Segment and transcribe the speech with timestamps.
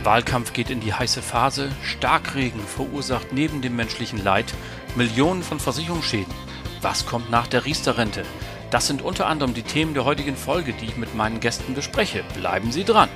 [0.00, 1.70] Der Wahlkampf geht in die heiße Phase.
[1.82, 4.54] Starkregen verursacht neben dem menschlichen Leid
[4.96, 6.32] Millionen von Versicherungsschäden.
[6.80, 8.22] Was kommt nach der Riester-Rente?
[8.70, 12.24] Das sind unter anderem die Themen der heutigen Folge, die ich mit meinen Gästen bespreche.
[12.34, 13.10] Bleiben Sie dran!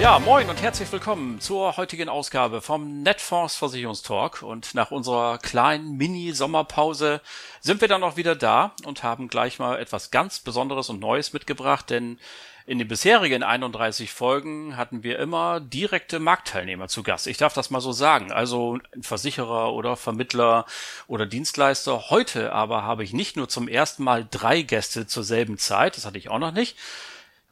[0.00, 4.40] Ja, moin und herzlich willkommen zur heutigen Ausgabe vom Netfonds Versicherungstalk.
[4.40, 7.20] Und nach unserer kleinen Mini-Sommerpause
[7.60, 11.34] sind wir dann auch wieder da und haben gleich mal etwas ganz Besonderes und Neues
[11.34, 12.18] mitgebracht, denn
[12.64, 17.26] in den bisherigen 31 Folgen hatten wir immer direkte Marktteilnehmer zu Gast.
[17.26, 18.32] Ich darf das mal so sagen.
[18.32, 20.64] Also ein Versicherer oder Vermittler
[21.08, 22.08] oder Dienstleister.
[22.08, 26.06] Heute aber habe ich nicht nur zum ersten Mal drei Gäste zur selben Zeit, das
[26.06, 26.78] hatte ich auch noch nicht,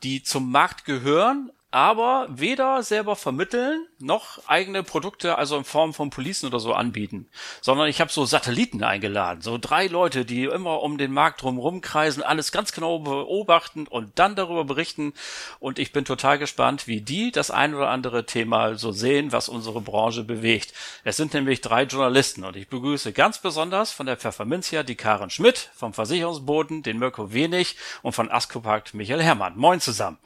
[0.03, 6.08] die zum Markt gehören, aber weder selber vermitteln noch eigene Produkte, also in Form von
[6.08, 7.28] Policen oder so anbieten,
[7.60, 11.83] sondern ich habe so Satelliten eingeladen, so drei Leute, die immer um den Markt drumherum
[11.83, 15.12] kreisen, alles ganz genau beobachten und dann darüber berichten
[15.60, 19.50] und ich bin total gespannt, wie die das ein oder andere Thema so sehen, was
[19.50, 20.72] unsere Branche bewegt.
[21.05, 25.28] Es sind nämlich drei Journalisten und ich begrüße ganz besonders von der Pfefferminzia die Karen
[25.28, 29.56] Schmidt, vom Versicherungsboden den Mirko Wenig und von Askopakt Michael Herrmann.
[29.58, 30.19] Moin zusammen.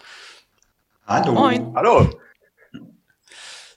[1.06, 1.32] Hallo.
[1.32, 1.72] Moin.
[1.74, 2.20] Hallo.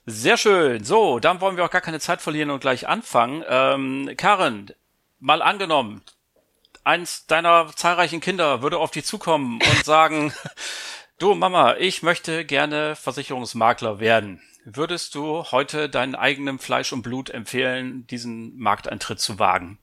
[0.06, 0.84] Sehr schön.
[0.84, 3.44] So, dann wollen wir auch gar keine Zeit verlieren und gleich anfangen.
[3.48, 4.70] Ähm, Karen,
[5.18, 6.02] mal angenommen,
[6.84, 10.32] eins deiner zahlreichen Kinder würde auf dich zukommen und sagen,
[11.18, 14.40] du Mama, ich möchte gerne Versicherungsmakler werden.
[14.64, 19.78] Würdest du heute deinem eigenen Fleisch und Blut empfehlen, diesen Markteintritt zu wagen?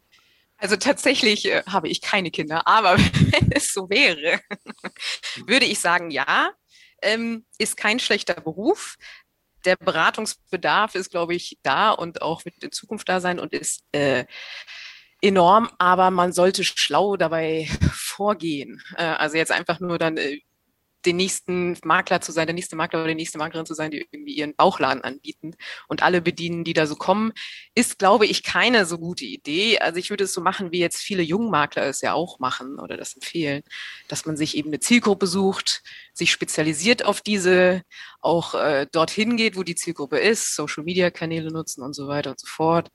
[0.58, 4.40] Also tatsächlich äh, habe ich keine Kinder, aber wenn es so wäre,
[5.46, 6.52] würde ich sagen, ja,
[7.04, 8.96] ähm, ist kein schlechter Beruf.
[9.66, 13.84] Der Beratungsbedarf ist, glaube ich, da und auch wird in Zukunft da sein und ist
[13.94, 14.26] äh,
[15.22, 18.82] enorm, aber man sollte schlau dabei vorgehen.
[18.98, 20.42] Äh, also jetzt einfach nur dann äh,
[21.06, 24.08] den nächsten Makler zu sein, der nächste Makler oder die nächste Maklerin zu sein, die
[24.12, 25.56] irgendwie ihren Bauchladen anbieten
[25.88, 27.34] und alle bedienen, die da so kommen,
[27.76, 29.80] ist, glaube ich, keine so gute Idee.
[29.80, 32.98] Also ich würde es so machen, wie jetzt viele Jungmakler es ja auch machen oder
[32.98, 33.64] das empfehlen,
[34.08, 35.84] dass man sich eben eine Zielgruppe sucht,
[36.14, 37.84] sich spezialisiert auf diese,
[38.22, 42.48] auch äh, dorthin geht, wo die Zielgruppe ist, Social-Media-Kanäle nutzen und so weiter und so
[42.48, 42.90] fort.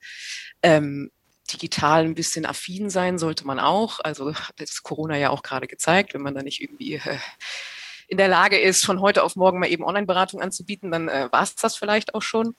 [0.63, 1.11] Ähm,
[1.53, 3.99] digital ein bisschen affin sein sollte man auch.
[4.01, 6.99] Also hat das Corona ja auch gerade gezeigt, wenn man da nicht irgendwie äh,
[8.09, 11.43] in der Lage ist, von heute auf morgen mal eben Online-Beratung anzubieten, dann äh, war
[11.43, 12.55] es das vielleicht auch schon.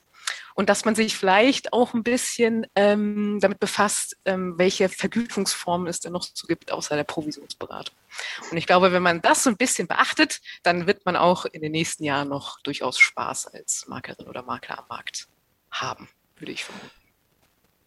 [0.54, 6.00] Und dass man sich vielleicht auch ein bisschen ähm, damit befasst, ähm, welche Vergütungsformen es
[6.00, 7.96] denn noch so gibt, außer der Provisionsberatung.
[8.50, 11.62] Und ich glaube, wenn man das so ein bisschen beachtet, dann wird man auch in
[11.62, 15.28] den nächsten Jahren noch durchaus Spaß als Maklerin oder Makler am Markt
[15.70, 16.99] haben, würde ich vermuten.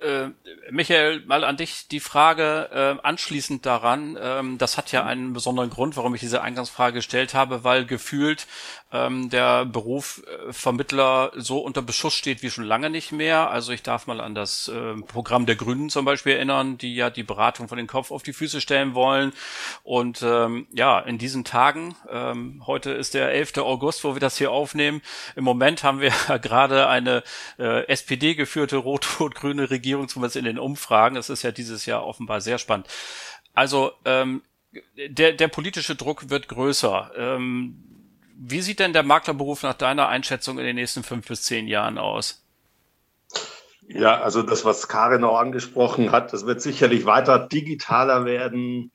[0.03, 0.31] Äh,
[0.69, 4.18] Michael, mal an dich die Frage äh, anschließend daran.
[4.22, 8.47] Ähm, das hat ja einen besonderen Grund, warum ich diese Eingangsfrage gestellt habe, weil gefühlt
[8.92, 13.50] ähm, der Beruf äh, Vermittler so unter Beschuss steht wie schon lange nicht mehr.
[13.50, 17.09] Also ich darf mal an das äh, Programm der Grünen zum Beispiel erinnern, die ja
[17.09, 19.34] die Beratung von den Kopf auf die Füße stellen wollen.
[19.84, 23.58] Und ähm, ja, in diesen Tagen, ähm, heute ist der 11.
[23.58, 25.02] August, wo wir das hier aufnehmen.
[25.36, 26.12] Im Moment haben wir
[26.42, 27.24] gerade eine
[27.58, 31.16] äh, SPD-geführte rot-rot-grüne Regierung, zumindest in den Umfragen.
[31.16, 32.88] Es ist ja dieses Jahr offenbar sehr spannend.
[33.54, 34.42] Also ähm,
[34.96, 37.12] der, der politische Druck wird größer.
[37.16, 37.84] Ähm,
[38.36, 41.98] wie sieht denn der Maklerberuf nach deiner Einschätzung in den nächsten fünf bis zehn Jahren
[41.98, 42.44] aus?
[43.88, 48.92] Ja, also das, was Karin auch angesprochen hat, das wird sicherlich weiter digitaler werden.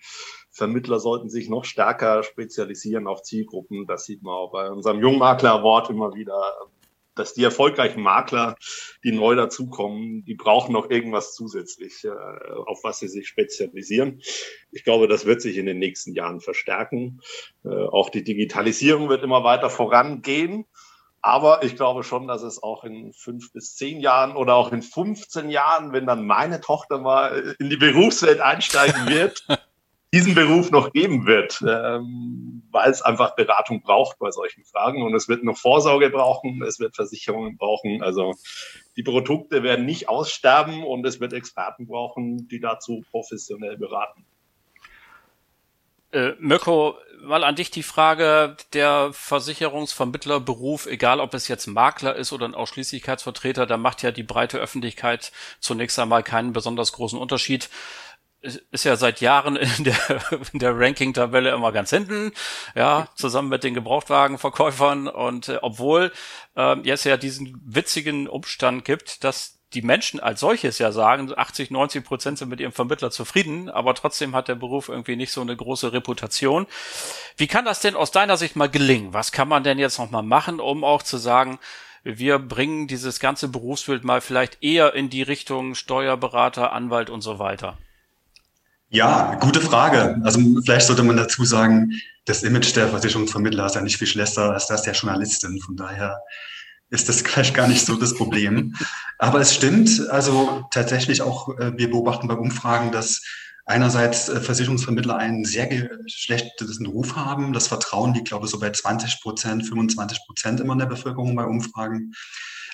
[0.51, 3.87] Vermittler sollten sich noch stärker spezialisieren auf Zielgruppen.
[3.87, 6.53] Das sieht man auch bei unserem Jungmakler Award immer wieder
[7.19, 8.57] dass die erfolgreichen Makler,
[9.05, 12.11] die neu dazukommen, die brauchen noch irgendwas zusätzlich, äh,
[12.67, 14.23] auf was sie sich spezialisieren.
[14.71, 17.21] Ich glaube, das wird sich in den nächsten Jahren verstärken.
[17.65, 20.67] Äh, auch die Digitalisierung wird immer weiter vorangehen.
[21.21, 24.83] Aber ich glaube schon, dass es auch in fünf bis zehn Jahren oder auch in
[24.83, 29.45] 15 Jahren, wenn dann meine Tochter mal in die Berufswelt einsteigen wird,
[30.13, 35.03] diesen Beruf noch geben wird, ähm, weil es einfach Beratung braucht bei solchen Fragen.
[35.03, 38.03] Und es wird noch Vorsorge brauchen, es wird Versicherungen brauchen.
[38.03, 38.35] Also
[38.97, 44.25] die Produkte werden nicht aussterben und es wird Experten brauchen, die dazu professionell beraten.
[46.11, 52.33] Äh, Mirko, mal an dich die Frage, der Versicherungsvermittlerberuf, egal ob es jetzt Makler ist
[52.33, 57.69] oder ein Ausschließlichkeitsvertreter, da macht ja die breite Öffentlichkeit zunächst einmal keinen besonders großen Unterschied
[58.41, 59.97] ist ja seit Jahren in der,
[60.53, 62.33] in der Ranking-Tabelle immer ganz hinten,
[62.75, 66.13] ja, zusammen mit den Gebrauchtwagenverkäufern und äh, obwohl
[66.57, 71.71] äh, jetzt ja diesen witzigen Umstand gibt, dass die Menschen als solches ja sagen, 80,
[71.71, 75.43] 90 Prozent sind mit ihrem Vermittler zufrieden, aber trotzdem hat der Beruf irgendwie nicht so
[75.43, 76.67] eine große Reputation.
[77.37, 79.13] Wie kann das denn aus deiner Sicht mal gelingen?
[79.13, 81.59] Was kann man denn jetzt noch mal machen, um auch zu sagen,
[82.03, 87.39] wir bringen dieses ganze Berufsbild mal vielleicht eher in die Richtung Steuerberater, Anwalt und so
[87.39, 87.77] weiter?
[88.91, 90.19] Ja, gute Frage.
[90.25, 91.93] Also vielleicht sollte man dazu sagen,
[92.25, 95.61] das Image der Versicherungsvermittler ist ja nicht viel schlechter als das der Journalistin.
[95.61, 96.23] Von daher
[96.89, 98.75] ist das gleich gar nicht so das Problem.
[99.19, 103.23] Aber es stimmt, also tatsächlich auch, äh, wir beobachten bei Umfragen, dass
[103.67, 105.69] einerseits äh, Versicherungsvermittler einen sehr
[106.07, 107.53] schlechten Ruf haben.
[107.53, 111.37] Das Vertrauen liegt, glaube ich, so bei 20 Prozent, 25 Prozent immer in der Bevölkerung
[111.37, 112.15] bei Umfragen.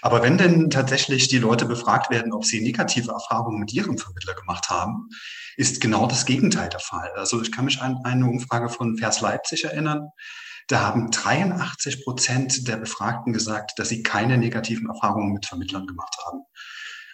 [0.04, 4.34] Aber wenn denn tatsächlich die Leute befragt werden, ob sie negative Erfahrungen mit ihrem Vermittler
[4.34, 5.08] gemacht haben,
[5.56, 7.10] ist genau das Gegenteil der Fall.
[7.16, 10.10] Also ich kann mich an eine Umfrage von Vers Leipzig erinnern.
[10.66, 16.14] Da haben 83 Prozent der Befragten gesagt, dass sie keine negativen Erfahrungen mit Vermittlern gemacht
[16.26, 16.40] haben.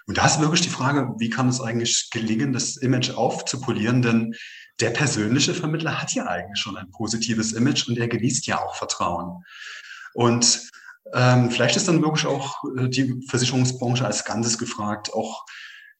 [0.09, 4.03] Und da ist wirklich die Frage, wie kann es eigentlich gelingen, das Image aufzupolieren?
[4.03, 4.35] Denn
[4.81, 8.75] der persönliche Vermittler hat ja eigentlich schon ein positives Image und er genießt ja auch
[8.75, 9.45] Vertrauen.
[10.13, 10.69] Und
[11.13, 15.45] ähm, vielleicht ist dann wirklich auch äh, die Versicherungsbranche als Ganzes gefragt, auch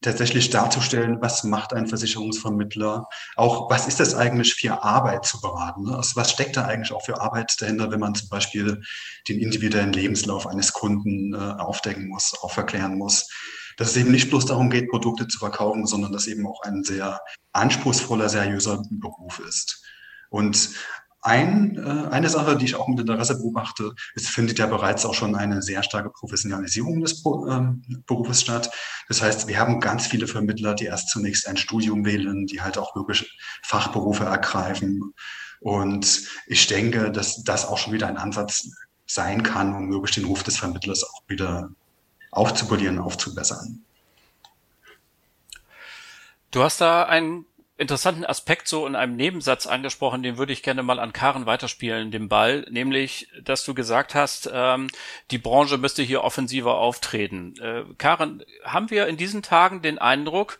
[0.01, 5.83] tatsächlich darzustellen, was macht ein Versicherungsvermittler, auch was ist das eigentlich für Arbeit zu beraten,
[5.83, 5.95] ne?
[5.95, 8.81] also was steckt da eigentlich auch für Arbeit dahinter, wenn man zum Beispiel
[9.27, 13.29] den individuellen Lebenslauf eines Kunden äh, aufdecken muss, auch verklären muss,
[13.77, 16.83] dass es eben nicht bloß darum geht, Produkte zu verkaufen, sondern dass eben auch ein
[16.83, 17.21] sehr
[17.53, 19.83] anspruchsvoller, seriöser Beruf ist.
[20.29, 20.69] Und
[21.21, 25.13] ein, äh, eine Sache, die ich auch mit Interesse beobachte, es findet ja bereits auch
[25.13, 28.71] schon eine sehr starke Professionalisierung des ähm, Berufes statt.
[29.07, 32.77] Das heißt, wir haben ganz viele Vermittler, die erst zunächst ein Studium wählen, die halt
[32.77, 35.13] auch wirklich Fachberufe ergreifen.
[35.59, 38.69] Und ich denke, dass das auch schon wieder ein Ansatz
[39.05, 41.69] sein kann, um wirklich den Ruf des Vermittlers auch wieder
[42.31, 43.83] aufzupolieren, aufzubessern.
[46.49, 47.45] Du hast da einen
[47.81, 52.11] interessanten Aspekt so in einem Nebensatz angesprochen, den würde ich gerne mal an Karen weiterspielen,
[52.11, 54.87] den Ball, nämlich, dass du gesagt hast, ähm,
[55.31, 57.55] die Branche müsste hier offensiver auftreten.
[57.59, 60.59] Äh, Karen, haben wir in diesen Tagen den Eindruck,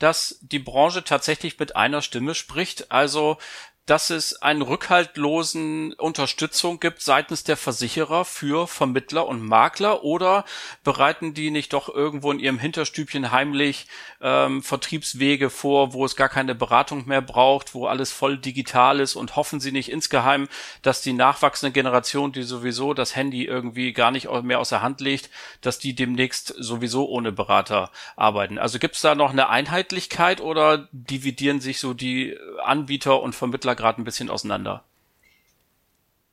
[0.00, 2.90] dass die Branche tatsächlich mit einer Stimme spricht?
[2.90, 3.38] Also
[3.86, 10.44] dass es eine rückhaltlosen Unterstützung gibt seitens der Versicherer für Vermittler und Makler oder
[10.82, 13.86] bereiten die nicht doch irgendwo in ihrem Hinterstübchen heimlich
[14.20, 19.14] ähm, Vertriebswege vor, wo es gar keine Beratung mehr braucht, wo alles voll digital ist
[19.14, 20.48] und hoffen sie nicht insgeheim,
[20.82, 25.00] dass die nachwachsende Generation, die sowieso das Handy irgendwie gar nicht mehr aus der Hand
[25.00, 25.30] legt,
[25.60, 28.58] dass die demnächst sowieso ohne Berater arbeiten.
[28.58, 33.75] Also gibt es da noch eine Einheitlichkeit oder dividieren sich so die Anbieter und Vermittler
[33.76, 34.84] gerade ein bisschen auseinander?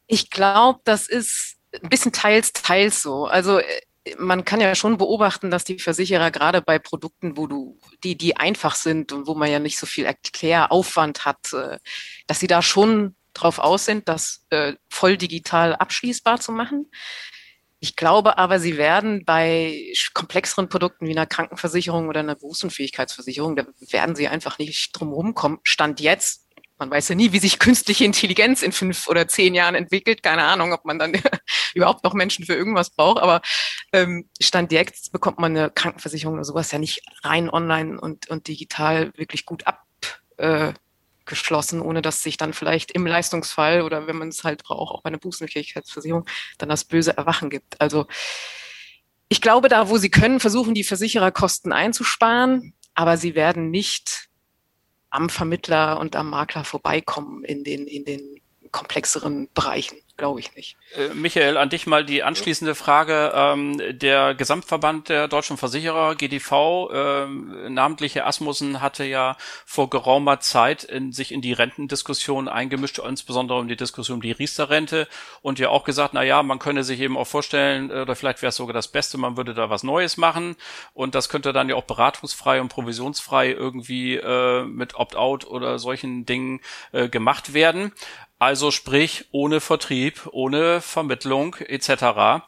[0.08, 3.26] Ich glaube, das ist ein bisschen teils, teils so.
[3.26, 3.66] Also äh,
[4.18, 8.38] man kann ja schon beobachten, dass die Versicherer gerade bei Produkten, wo du, die, die
[8.38, 11.80] einfach sind und wo man ja nicht so viel Erkläraufwand hat, äh,
[12.28, 16.92] dass sie da schon drauf aus sind, das äh, voll digital abschließbar zu machen.
[17.80, 23.66] Ich glaube aber, sie werden bei komplexeren Produkten wie einer Krankenversicherung oder einer Berufsunfähigkeitsversicherung, da
[23.90, 25.60] werden sie einfach nicht drum kommen.
[25.64, 26.43] Stand jetzt
[26.84, 30.22] man weiß ja nie, wie sich künstliche Intelligenz in fünf oder zehn Jahren entwickelt.
[30.22, 31.14] Keine Ahnung, ob man dann
[31.74, 33.22] überhaupt noch Menschen für irgendwas braucht.
[33.22, 33.42] Aber
[33.94, 38.50] ähm, Stand jetzt bekommt man eine Krankenversicherung oder sowas ja nicht rein online und, und
[38.50, 44.28] digital wirklich gut abgeschlossen, äh, ohne dass sich dann vielleicht im Leistungsfall oder wenn man
[44.28, 46.26] es halt braucht, auch bei einer Bußenfähigkeitsversicherung,
[46.58, 47.80] dann das böse Erwachen gibt.
[47.80, 48.08] Also
[49.30, 54.28] ich glaube, da, wo sie können, versuchen die Versicherer Kosten einzusparen, aber sie werden nicht
[55.14, 58.42] am Vermittler und am Makler vorbeikommen in den, in den
[58.72, 60.78] komplexeren Bereichen glaube ich nicht.
[60.96, 63.32] Äh, Michael, an dich mal die anschließende Frage.
[63.34, 70.84] Ähm, der Gesamtverband der deutschen Versicherer, GDV, ähm, namentliche Asmussen, hatte ja vor geraumer Zeit
[70.84, 75.08] in, sich in die Rentendiskussion eingemischt, insbesondere um die Diskussion um die Riester-Rente
[75.42, 78.42] und ja auch gesagt, na ja, man könne sich eben auch vorstellen, äh, oder vielleicht
[78.42, 80.56] wäre es sogar das Beste, man würde da was Neues machen
[80.94, 86.26] und das könnte dann ja auch beratungsfrei und provisionsfrei irgendwie äh, mit Opt-out oder solchen
[86.26, 87.94] Dingen äh, gemacht werden.
[88.44, 92.44] Also sprich ohne Vertrieb, ohne Vermittlung etc.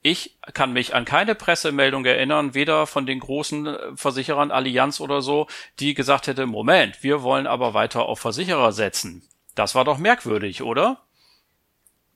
[0.00, 5.22] ich kann mich an keine Pressemeldung erinnern, weder von den großen äh, Versicherern Allianz oder
[5.22, 5.48] so,
[5.80, 9.28] die gesagt hätte, Moment, wir wollen aber weiter auf Versicherer setzen.
[9.56, 11.00] Das war doch merkwürdig, oder?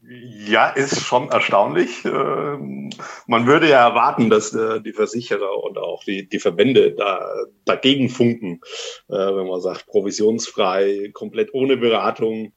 [0.07, 2.05] Ja, ist schon erstaunlich.
[2.05, 2.91] Ähm,
[3.26, 7.26] man würde ja erwarten, dass äh, die Versicherer und auch die, die Verbände da
[7.64, 8.61] dagegen funken,
[9.09, 12.53] äh, wenn man sagt, provisionsfrei, komplett ohne Beratung,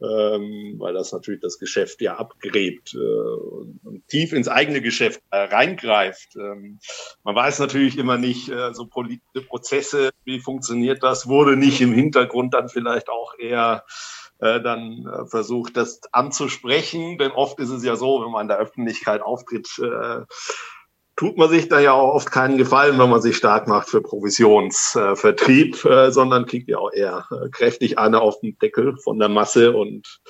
[0.00, 6.36] ähm, weil das natürlich das Geschäft ja abgräbt äh, und tief ins eigene Geschäft reingreift.
[6.36, 6.78] Ähm,
[7.24, 12.54] man weiß natürlich immer nicht, so politische Prozesse, wie funktioniert das, wurde nicht im Hintergrund
[12.54, 13.84] dann vielleicht auch eher
[14.38, 17.16] äh, dann äh, versucht, das anzusprechen.
[17.16, 20.22] Denn oft ist es ja so, wenn man in der Öffentlichkeit auftritt, äh,
[21.16, 24.02] tut man sich da ja auch oft keinen Gefallen, wenn man sich stark macht für
[24.02, 29.28] Provisionsvertrieb, äh, sondern kriegt ja auch eher äh, kräftig eine auf den Deckel von der
[29.28, 30.20] Masse und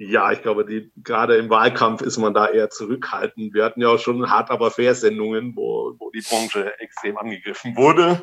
[0.00, 3.52] ja, ich glaube, die, gerade im Wahlkampf ist man da eher zurückhaltend.
[3.52, 7.76] Wir hatten ja auch schon hart aber fair Sendungen, wo, wo die Branche extrem angegriffen
[7.76, 8.22] wurde.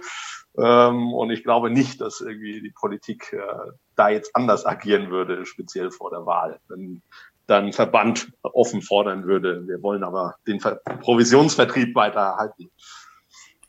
[0.58, 5.46] Ähm, und ich glaube nicht, dass irgendwie die Politik äh, da jetzt anders agieren würde,
[5.46, 6.62] speziell vor der Wahl.
[6.70, 7.02] Wenn
[7.48, 9.68] dann Verband offen fordern würde.
[9.68, 12.38] Wir wollen aber den Ver Provisionsvertrieb weiter.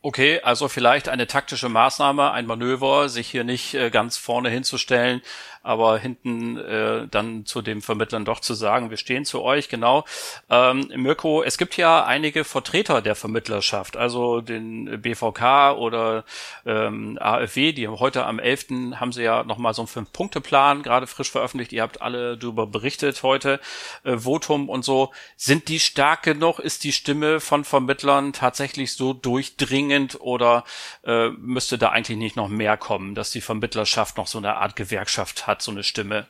[0.02, 5.20] Okay, also vielleicht eine taktische Maßnahme, ein Manöver, sich hier nicht äh, ganz vorne hinzustellen,
[5.66, 10.04] aber hinten äh, dann zu dem Vermittlern doch zu sagen, wir stehen zu euch, genau.
[10.48, 16.24] Ähm, Mirko, es gibt ja einige Vertreter der Vermittlerschaft, also den BVK oder
[16.64, 18.66] ähm, AfW, die heute am 11.
[18.94, 23.22] haben sie ja nochmal so einen Fünf-Punkte-Plan gerade frisch veröffentlicht, ihr habt alle darüber berichtet
[23.22, 23.60] heute,
[24.04, 25.12] äh, Votum und so.
[25.36, 26.58] Sind die stark genug?
[26.58, 30.64] Ist die Stimme von Vermittlern tatsächlich so durchdringend oder
[31.04, 34.76] äh, müsste da eigentlich nicht noch mehr kommen, dass die Vermittlerschaft noch so eine Art
[34.76, 35.55] Gewerkschaft hat?
[35.56, 36.26] Hat, so eine Stimme?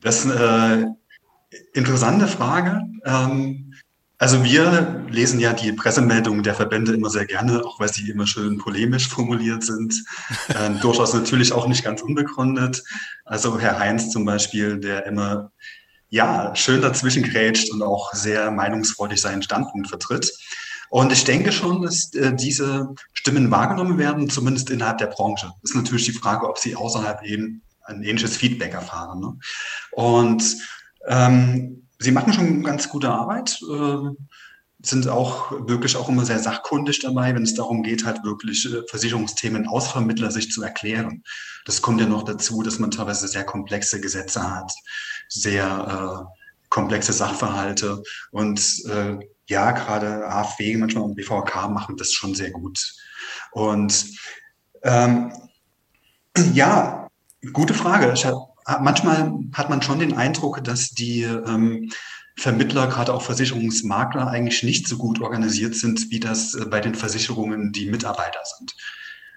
[0.00, 0.96] Das ist eine
[1.50, 2.82] äh, interessante Frage.
[3.04, 3.74] Ähm,
[4.18, 8.26] also wir lesen ja die Pressemeldungen der Verbände immer sehr gerne, auch weil sie immer
[8.26, 9.94] schön polemisch formuliert sind.
[10.60, 12.84] Ähm, durchaus natürlich auch nicht ganz unbegründet.
[13.24, 15.50] Also Herr Heinz zum Beispiel, der immer
[16.10, 20.30] ja schön dazwischen grätscht und auch sehr meinungsfreudig seinen Standpunkt vertritt.
[20.90, 25.50] Und ich denke schon, dass äh, diese Stimmen wahrgenommen werden, zumindest innerhalb der Branche.
[25.62, 29.20] Ist natürlich die Frage, ob sie außerhalb eben ein ähnliches Feedback erfahren.
[29.20, 29.38] Ne?
[29.92, 30.56] Und
[31.06, 34.10] ähm, sie machen schon ganz gute Arbeit, äh,
[34.82, 38.82] sind auch wirklich auch immer sehr sachkundig dabei, wenn es darum geht, halt wirklich äh,
[38.88, 41.22] Versicherungsthemen aus Vermittler sich zu erklären.
[41.64, 44.72] Das kommt ja noch dazu, dass man teilweise sehr komplexe Gesetze hat,
[45.28, 46.34] sehr äh,
[46.68, 52.94] komplexe Sachverhalte und äh, ja, gerade AfW, manchmal und BVK machen das schon sehr gut.
[53.52, 54.06] Und
[54.82, 55.32] ähm,
[56.52, 57.03] ja,
[57.52, 58.14] Gute Frage.
[58.80, 61.90] Manchmal hat man schon den Eindruck, dass die ähm,
[62.36, 66.94] Vermittler, gerade auch Versicherungsmakler, eigentlich nicht so gut organisiert sind, wie das äh, bei den
[66.94, 68.74] Versicherungen die Mitarbeiter sind.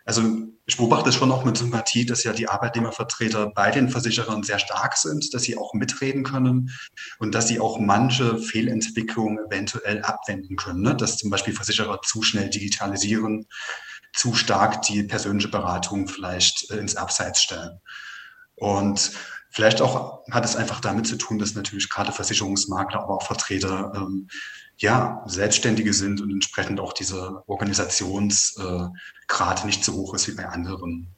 [0.06, 0.24] Also
[0.66, 4.96] ich beobachte schon auch mit Sympathie, dass ja die Arbeitnehmervertreter bei den Versicherern sehr stark
[4.96, 6.72] sind, dass sie auch mitreden können
[7.20, 10.82] und dass sie auch manche Fehlentwicklungen eventuell abwenden können.
[10.82, 10.96] Ne?
[10.96, 13.48] Dass zum Beispiel Versicherer zu schnell digitalisieren,
[14.18, 17.80] zu stark die persönliche Beratung vielleicht äh, ins Abseits stellen.
[18.56, 19.12] Und
[19.50, 23.92] vielleicht auch hat es einfach damit zu tun, dass natürlich gerade Versicherungsmakler, aber auch Vertreter
[23.96, 24.28] ähm,
[24.78, 28.94] ja Selbstständige sind und entsprechend auch dieser Organisationsgrad
[29.64, 31.16] äh, nicht so hoch ist wie bei anderen.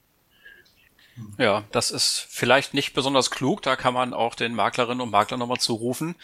[1.37, 3.61] Ja, das ist vielleicht nicht besonders klug.
[3.61, 6.15] Da kann man auch den Maklerinnen und Maklern nochmal zurufen.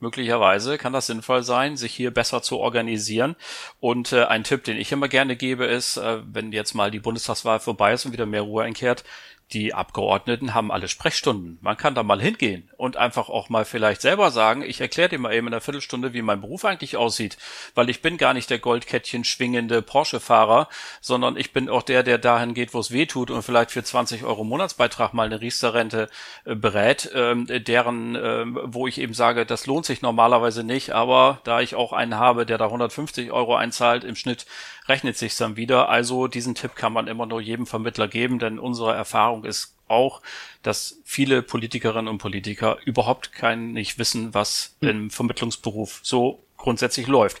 [0.00, 3.36] Möglicherweise kann das sinnvoll sein, sich hier besser zu organisieren.
[3.80, 6.98] Und äh, ein Tipp, den ich immer gerne gebe, ist, äh, wenn jetzt mal die
[6.98, 9.04] Bundestagswahl vorbei ist und wieder mehr Ruhe einkehrt,
[9.52, 11.58] die Abgeordneten haben alle Sprechstunden.
[11.60, 15.18] Man kann da mal hingehen und einfach auch mal vielleicht selber sagen, ich erkläre dir
[15.18, 17.36] mal eben in einer Viertelstunde, wie mein Beruf eigentlich aussieht,
[17.74, 20.68] weil ich bin gar nicht der Goldkettchen schwingende Porsche-Fahrer,
[21.00, 23.84] sondern ich bin auch der, der dahin geht, wo es weh tut und vielleicht für
[23.84, 26.08] 20 Euro Monatsbeitrag mal eine Riester-Rente
[26.44, 31.40] äh, berät, ähm, deren, äh, wo ich eben sage, das lohnt sich normalerweise nicht, aber
[31.44, 34.46] da ich auch einen habe, der da 150 Euro einzahlt im Schnitt,
[34.88, 35.88] rechnet sich dann wieder.
[35.88, 40.22] Also diesen Tipp kann man immer nur jedem Vermittler geben, denn unsere Erfahrung ist auch,
[40.62, 44.88] dass viele Politikerinnen und Politiker überhaupt kein nicht wissen, was hm.
[44.88, 47.40] im Vermittlungsberuf so grundsätzlich läuft.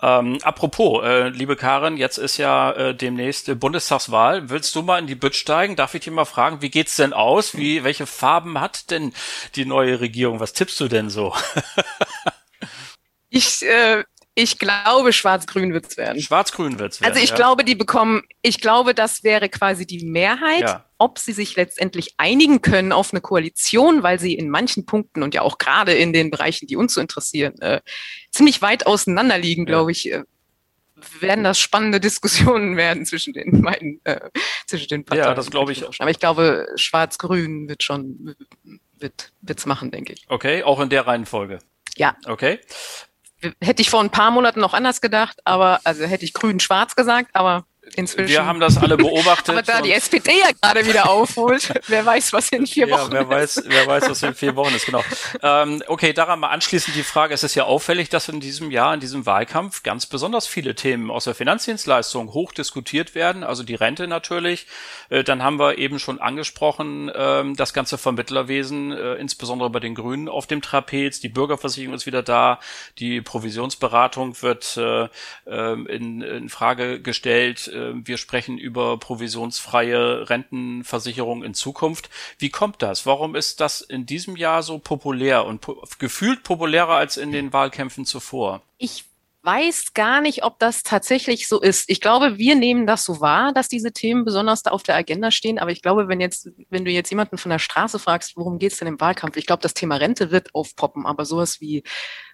[0.00, 4.50] Ähm, apropos, äh, liebe Karin, jetzt ist ja äh, demnächst äh, Bundestagswahl.
[4.50, 5.76] Willst du mal in die Bütt steigen?
[5.76, 7.56] Darf ich dich mal fragen, wie geht's denn aus?
[7.56, 9.12] Wie, welche Farben hat denn
[9.54, 10.40] die neue Regierung?
[10.40, 11.34] Was tippst du denn so?
[13.30, 14.02] ich äh,
[14.34, 16.20] Ich glaube, schwarz-grün wird es werden.
[16.20, 17.12] Schwarz-grün wird es werden.
[17.12, 17.36] Also ich ja.
[17.36, 20.62] glaube, die bekommen, ich glaube, das wäre quasi die Mehrheit.
[20.62, 20.86] Ja.
[20.96, 25.34] Ob sie sich letztendlich einigen können auf eine Koalition, weil sie in manchen Punkten und
[25.34, 27.80] ja auch gerade in den Bereichen, die uns so interessieren, äh,
[28.30, 30.22] ziemlich weit auseinander liegen, glaube ich, äh,
[31.20, 34.30] werden das spannende Diskussionen werden zwischen den beiden, äh,
[34.66, 35.28] zwischen den Parteien.
[35.28, 35.84] Ja, das glaube ich.
[36.00, 38.36] Aber ich glaube, Schwarz-Grün wird schon,
[38.96, 40.24] wird, wird's machen, denke ich.
[40.28, 41.58] Okay, auch in der Reihenfolge.
[41.96, 42.16] Ja.
[42.24, 42.60] Okay
[43.62, 47.30] hätte ich vor ein paar Monaten noch anders gedacht, aber also hätte ich grün-schwarz gesagt,
[47.34, 47.64] aber
[47.96, 48.28] inzwischen.
[48.28, 49.50] Wir haben das alle beobachtet.
[49.50, 53.28] Aber da die SPD ja gerade wieder aufholt, wer weiß, was in vier Wochen ja,
[53.28, 53.56] wer ist.
[53.56, 55.04] Weiß, wer weiß, was in vier Wochen ist, genau.
[55.42, 58.94] Ähm, okay, daran mal anschließend die Frage, es ist ja auffällig, dass in diesem Jahr,
[58.94, 63.74] in diesem Wahlkampf ganz besonders viele Themen aus der Finanzdienstleistung hoch diskutiert werden, also die
[63.74, 64.66] Rente natürlich.
[65.08, 69.94] Äh, dann haben wir eben schon angesprochen, äh, das ganze Vermittlerwesen, äh, insbesondere bei den
[69.94, 71.20] Grünen auf dem Trapez.
[71.20, 72.60] Die Bürgerversicherung ist wieder da,
[72.98, 75.08] die Provisionsberatung wird äh,
[75.46, 82.10] ähm, in, in Frage gestellt ähm, wir sprechen über provisionsfreie Rentenversicherung in Zukunft.
[82.38, 83.06] Wie kommt das?
[83.06, 87.52] Warum ist das in diesem Jahr so populär und po gefühlt populärer als in den
[87.52, 88.62] Wahlkämpfen zuvor?
[88.78, 89.04] Ich
[89.42, 91.84] weiß gar nicht, ob das tatsächlich so ist.
[91.88, 95.30] Ich glaube, wir nehmen das so wahr, dass diese Themen besonders da auf der Agenda
[95.30, 95.58] stehen.
[95.58, 98.72] Aber ich glaube, wenn jetzt, wenn du jetzt jemanden von der Straße fragst, worum geht
[98.72, 99.36] es denn im Wahlkampf?
[99.36, 101.82] Ich glaube, das Thema Rente wird aufpoppen, aber sowas wie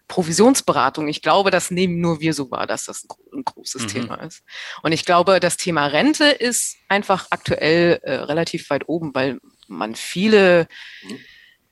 [0.09, 1.09] Provisionsberatung.
[1.09, 3.89] Ich glaube, das nehmen nur wir so wahr, dass das ein, großes mhm.
[3.89, 4.43] Thema ist.
[4.83, 9.95] Und ich glaube, das Thema Rente ist einfach aktuell äh, relativ weit oben, weil man
[9.95, 10.67] viele,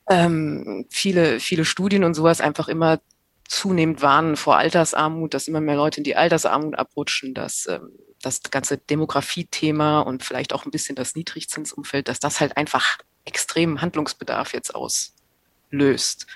[0.07, 2.99] ähm, viele, viele Studien und sowas einfach immer
[3.47, 8.41] zunehmend warnen vor Altersarmut, dass immer mehr Leute in die Altersarmut abrutschen, dass ähm, das
[8.43, 14.53] ganze Demografiethema und vielleicht auch ein bisschen das Niedrigzinsumfeld, dass das halt einfach extremen Handlungsbedarf
[14.53, 16.27] jetzt auslöst.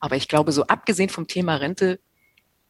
[0.00, 2.00] Aber ich glaube, so abgesehen vom Thema Rente,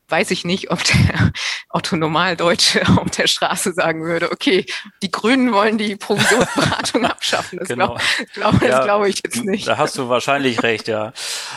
[0.08, 1.32] weiß ich nicht, ob der
[1.70, 4.64] Otto Normaldeutsche auf der Straße sagen würde, okay,
[5.02, 7.58] die Grünen wollen die Provisionsberatung abschaffen.
[7.58, 7.98] Das genau.
[8.32, 9.68] glaube glaub, ja, glaub ich jetzt nicht.
[9.68, 11.12] Da hast du wahrscheinlich recht, ja.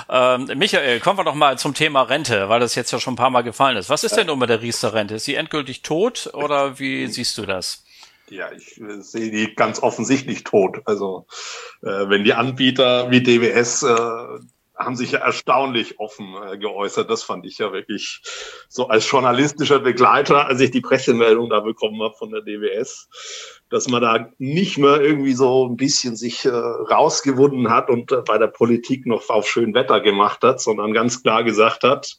[0.09, 3.17] Ähm, Michael, kommen wir doch mal zum Thema Rente, weil das jetzt ja schon ein
[3.17, 3.89] paar Mal gefallen ist.
[3.89, 5.15] Was ist denn nun mit der Riester-Rente?
[5.15, 7.83] Ist sie endgültig tot oder wie siehst du das?
[8.31, 10.81] Ja, ich äh, sehe die ganz offensichtlich tot.
[10.85, 11.25] Also
[11.81, 14.39] äh, wenn die Anbieter wie DWS äh,
[14.85, 17.09] haben sich ja erstaunlich offen äh, geäußert.
[17.09, 18.21] Das fand ich ja wirklich
[18.69, 23.09] so als journalistischer Begleiter, als ich die Pressemeldung da bekommen habe von der DWS,
[23.69, 28.21] dass man da nicht mehr irgendwie so ein bisschen sich äh, rausgewunden hat und äh,
[28.25, 32.17] bei der Politik noch auf schön Wetter gemacht hat, sondern ganz klar gesagt hat,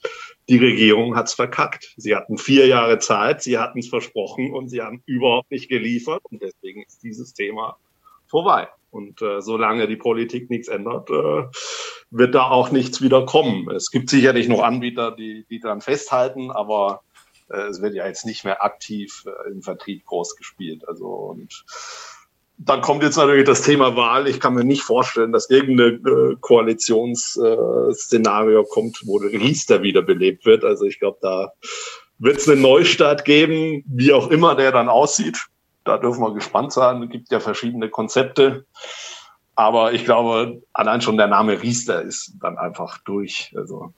[0.48, 1.94] die Regierung hat's verkackt.
[1.96, 6.22] Sie hatten vier Jahre Zeit, sie hatten es versprochen und sie haben überhaupt nicht geliefert
[6.30, 7.76] und deswegen ist dieses Thema
[8.26, 8.68] vorbei.
[8.92, 11.44] Und äh, solange die Politik nichts ändert, äh,
[12.10, 13.70] wird da auch nichts wieder kommen.
[13.70, 17.00] Es gibt sicherlich noch Anbieter, die, die daran festhalten, aber
[17.48, 20.86] äh, es wird ja jetzt nicht mehr aktiv äh, im Vertrieb groß gespielt.
[20.86, 21.64] Also und
[22.58, 24.28] dann kommt jetzt natürlich das Thema Wahl.
[24.28, 30.66] Ich kann mir nicht vorstellen, dass irgendein äh, Koalitionsszenario äh, kommt, wo Riester wiederbelebt wird.
[30.66, 31.54] Also ich glaube, da
[32.18, 35.48] wird es einen Neustart geben, wie auch immer der dann aussieht
[35.84, 37.02] da dürfen wir gespannt sein.
[37.02, 38.64] Es gibt ja verschiedene Konzepte.
[39.54, 43.52] Aber ich glaube, allein schon der Name Riester ist dann einfach durch.
[43.56, 43.92] Also.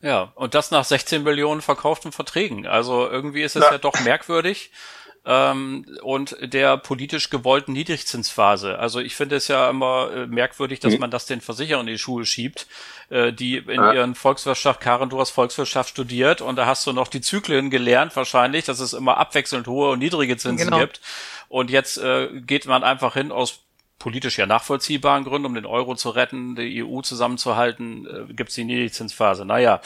[0.00, 2.66] Ja, und das nach 16 Millionen verkauften Verträgen.
[2.66, 4.70] Also irgendwie ist es ja, ja doch merkwürdig
[5.26, 8.78] ähm, und der politisch gewollten Niedrigzinsphase.
[8.78, 11.00] Also ich finde es ja immer äh, merkwürdig, dass mhm.
[11.00, 12.68] man das den Versicherern in die Schuhe schiebt,
[13.10, 13.92] äh, die in ja.
[13.92, 18.14] ihren Volkswirtschaft, Karen, du hast Volkswirtschaft studiert und da hast du noch die Zyklen gelernt
[18.14, 20.78] wahrscheinlich, dass es immer abwechselnd hohe und niedrige Zinsen genau.
[20.78, 21.00] gibt.
[21.48, 23.65] Und jetzt äh, geht man einfach hin aus
[23.98, 28.54] politisch ja nachvollziehbaren Gründen, um den Euro zu retten, die EU zusammenzuhalten, äh, gibt es
[28.54, 29.44] die Niedrigzinsphase.
[29.44, 29.80] Naja,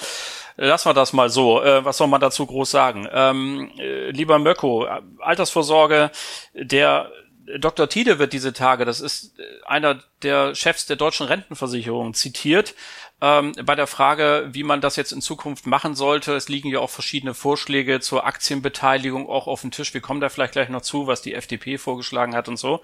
[0.57, 1.63] lassen wir das mal so.
[1.63, 3.09] Äh, was soll man dazu groß sagen?
[3.13, 4.87] Ähm, äh, lieber Möcko,
[5.19, 6.11] Altersvorsorge,
[6.55, 7.11] der
[7.59, 7.89] Dr.
[7.89, 12.75] Tiede wird diese Tage, das ist äh, einer der Chefs der deutschen Rentenversicherung, zitiert
[13.21, 16.35] ähm, bei der Frage, wie man das jetzt in Zukunft machen sollte.
[16.35, 19.93] Es liegen ja auch verschiedene Vorschläge zur Aktienbeteiligung auch auf dem Tisch.
[19.93, 22.81] Wir kommen da vielleicht gleich noch zu, was die FDP vorgeschlagen hat und so.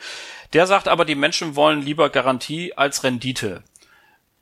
[0.52, 3.62] Der sagt aber, die Menschen wollen lieber Garantie als Rendite.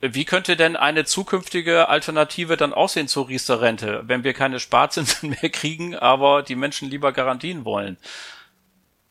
[0.01, 5.49] Wie könnte denn eine zukünftige Alternative dann aussehen zur Riester-Rente, wenn wir keine Sparzinsen mehr
[5.49, 7.97] kriegen, aber die Menschen lieber Garantien wollen?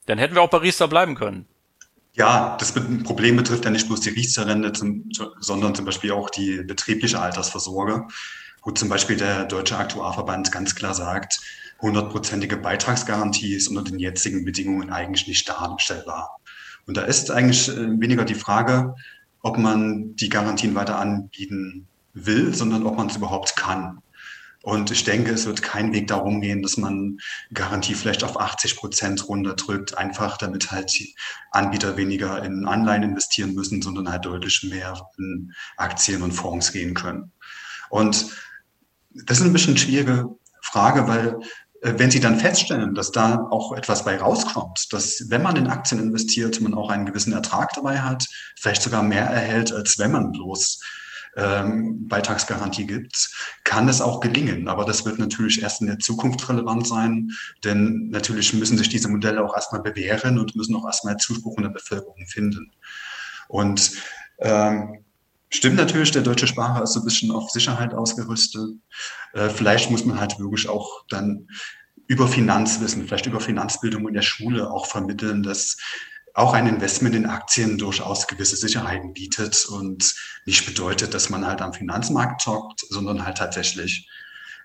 [0.07, 1.49] Dann hätten wir auch bei Riester bleiben können.
[2.17, 4.73] Ja, das Problem betrifft ja nicht bloß die Riester-Rente,
[5.41, 8.07] sondern zum Beispiel auch die betriebliche Altersvorsorge,
[8.63, 11.41] wo zum Beispiel der Deutsche Aktuarverband ganz klar sagt,
[11.81, 16.39] hundertprozentige Beitragsgarantie ist unter den jetzigen Bedingungen eigentlich nicht darstellbar.
[16.87, 18.95] Und da ist eigentlich äh, weniger die Frage,
[19.43, 23.99] ob man die Garantien weiter anbieten will, sondern ob man es überhaupt kann.
[24.65, 27.19] Und ich denke, es wird kein Weg darum gehen, dass man
[27.53, 31.15] Garantie vielleicht auf 80 Prozent runterdrückt, einfach damit halt die
[31.51, 36.95] Anbieter weniger in Anleihen investieren müssen, sondern halt deutlich mehr in Aktien und Fonds gehen
[36.95, 37.31] können.
[37.91, 38.25] Und
[39.11, 40.31] das ist ein bisschen schwierige
[40.63, 41.41] Frage, weil
[41.83, 45.67] äh, wenn Sie dann feststellen, dass da auch etwas bei rauskommt, dass wenn man in
[45.67, 48.27] Aktien investiert, man auch einen gewissen Ertrag dabei hat,
[48.59, 50.81] vielleicht sogar mehr erhält, als wenn man bloß
[51.37, 53.31] ähm, Beitragsgarantie gibt,
[53.65, 54.69] kann es auch gelingen.
[54.69, 57.31] Aber das wird natürlich erst in der Zukunft relevant sein,
[57.65, 61.65] denn natürlich müssen sich diese Modelle auch erstmal bewähren und müssen auch erstmal Zuspruch in
[61.65, 62.73] der Bevölkerung finden.
[63.49, 63.93] Und
[64.39, 65.05] ähm,
[65.55, 68.71] Stimmt natürlich, der deutsche Sparer ist so ein bisschen auf Sicherheit ausgerüstet.
[69.35, 71.47] Äh, vielleicht muss man halt wirklich auch dann
[72.09, 75.77] über Finanzwissen, vielleicht über Finanzbildung in der Schule auch vermitteln, dass
[76.35, 81.63] auch ein Investment in Aktien durchaus gewisse Sicherheiten bietet und nicht bedeutet, dass man halt
[81.63, 84.09] am Finanzmarkt zockt, sondern halt tatsächlich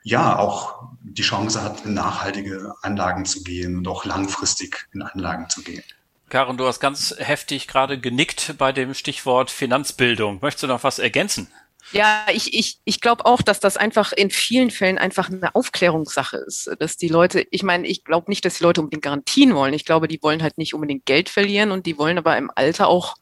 [0.03, 5.47] ja auch die Chance hat, in nachhaltige Anlagen zu gehen und auch langfristig in Anlagen
[5.49, 5.83] zu gehen.
[6.29, 10.39] Karen, du hast ganz heftig gerade genickt bei dem Stichwort Finanzbildung.
[10.41, 11.47] Möchtest du noch was ergänzen?
[11.91, 16.37] Ja, ich, ich, ich glaube auch, dass das einfach in vielen Fällen einfach eine Aufklärungssache
[16.37, 16.69] ist.
[16.79, 19.73] Dass die Leute, ich meine, ich glaube nicht, dass die Leute unbedingt Garantien wollen.
[19.73, 22.87] Ich glaube, die wollen halt nicht unbedingt Geld verlieren und die wollen aber im Alter
[22.87, 23.15] auch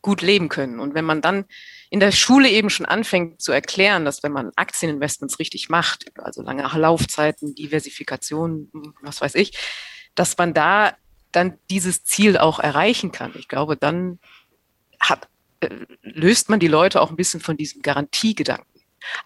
[0.00, 0.80] gut leben können.
[0.80, 1.46] Und wenn man dann
[1.90, 6.42] in der Schule eben schon anfängt zu erklären, dass wenn man Aktieninvestments richtig macht, also
[6.42, 9.56] lange Laufzeiten, Diversifikation, was weiß ich,
[10.14, 10.94] dass man da
[11.32, 13.32] dann dieses Ziel auch erreichen kann.
[13.36, 14.18] Ich glaube, dann
[15.00, 15.28] hat,
[16.02, 18.66] löst man die Leute auch ein bisschen von diesem Garantiegedanken.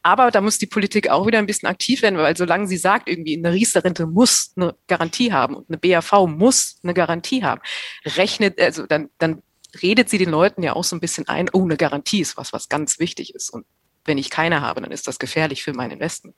[0.03, 3.09] Aber da muss die Politik auch wieder ein bisschen aktiv werden, weil solange sie sagt,
[3.09, 7.61] irgendwie eine Riester-Rente muss eine Garantie haben und eine BAV muss eine Garantie haben,
[8.05, 9.43] rechnet, also dann, dann
[9.83, 12.53] redet sie den Leuten ja auch so ein bisschen ein, oh, eine Garantie ist was,
[12.53, 13.51] was ganz wichtig ist.
[13.51, 13.67] Und
[14.05, 16.35] wenn ich keine habe, dann ist das gefährlich für mein Investment.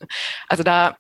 [0.48, 0.96] Also da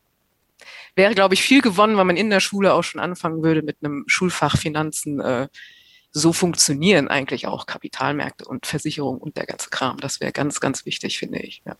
[0.94, 3.78] wäre, glaube ich, viel gewonnen, wenn man in der Schule auch schon anfangen würde mit
[3.82, 5.20] einem Schulfach Finanzen.
[5.20, 5.48] Äh,
[6.12, 9.98] so funktionieren eigentlich auch Kapitalmärkte und Versicherung und der ganze Kram.
[9.98, 11.62] Das wäre ganz, ganz wichtig, finde ich.
[11.64, 11.76] Ja.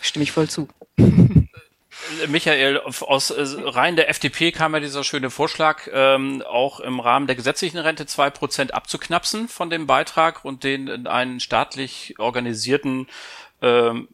[0.00, 0.68] Stimme ich voll zu.
[2.28, 7.26] Michael, aus äh, Reihen der FDP kam ja dieser schöne Vorschlag, ähm, auch im Rahmen
[7.26, 13.06] der gesetzlichen Rente zwei Prozent abzuknapsen von dem Beitrag und den in einen staatlich organisierten
[13.60, 14.08] ähm,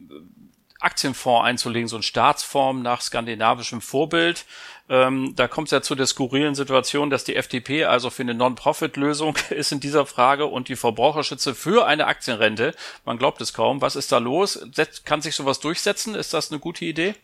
[0.79, 4.45] Aktienfonds einzulegen, so ein Staatsform nach skandinavischem Vorbild.
[4.89, 8.33] Ähm, da kommt es ja zu der skurrilen Situation, dass die FDP also für eine
[8.33, 12.73] Non-Profit-Lösung ist in dieser Frage und die Verbraucherschütze für eine Aktienrente.
[13.05, 13.81] Man glaubt es kaum.
[13.81, 14.65] Was ist da los?
[15.03, 16.15] Kann sich sowas durchsetzen?
[16.15, 17.15] Ist das eine gute Idee?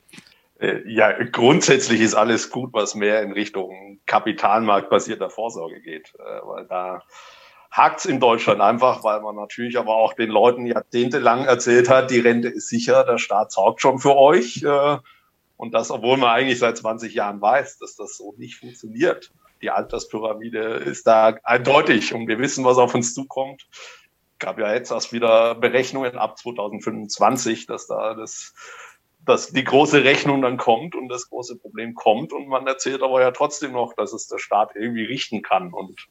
[0.60, 6.66] Äh, ja, grundsätzlich ist alles gut, was mehr in Richtung kapitalmarktbasierter Vorsorge geht, äh, weil
[6.66, 7.04] da
[7.74, 12.20] hakt's in Deutschland einfach, weil man natürlich aber auch den Leuten jahrzehntelang erzählt hat, die
[12.20, 14.62] Rente ist sicher, der Staat sorgt schon für euch.
[14.62, 14.98] Äh,
[15.58, 19.32] und das, obwohl man eigentlich seit 20 Jahren weiß, dass das so nicht funktioniert.
[19.64, 23.66] Die Alterspyramide ist da eindeutig und wir wissen, was auf uns zukommt.
[24.38, 28.54] Gab ja jetzt erst wieder Berechnungen ab 2025, dass da das
[29.26, 33.22] dass die große Rechnung dann kommt und das große Problem kommt und man erzählt aber
[33.22, 36.10] ja trotzdem noch, dass es der Staat irgendwie richten kann und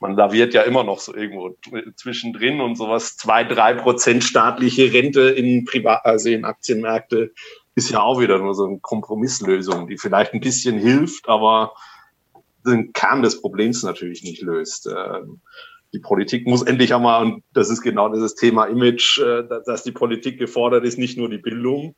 [0.00, 1.56] man laviert ja immer noch so irgendwo
[1.96, 7.32] zwischendrin und sowas zwei, drei Prozent staatliche Rente in Privat, also in Aktienmärkte
[7.74, 11.74] ist ja auch wieder nur so eine Kompromisslösung, die vielleicht ein bisschen hilft, aber
[12.66, 14.86] den Kern des Problems natürlich nicht löst.
[14.86, 15.40] Ähm,
[15.92, 19.92] die Politik muss endlich einmal, und das ist genau dieses Thema Image, äh, dass die
[19.92, 21.94] Politik gefordert ist, nicht nur die Bildung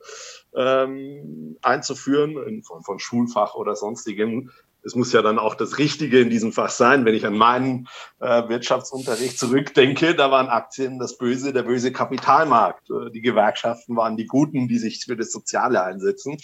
[0.55, 4.51] ähm, einzuführen, von Schulfach oder sonstigem,
[4.83, 7.05] es muss ja dann auch das Richtige in diesem Fach sein.
[7.05, 7.87] Wenn ich an meinen
[8.19, 12.89] äh, Wirtschaftsunterricht zurückdenke, da waren Aktien das Böse, der böse Kapitalmarkt.
[12.89, 16.37] Äh, die Gewerkschaften waren die Guten, die sich für das Soziale einsetzen.